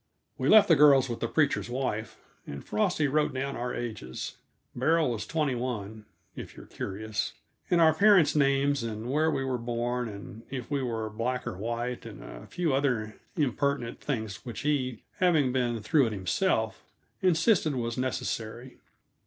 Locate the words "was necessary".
17.75-18.79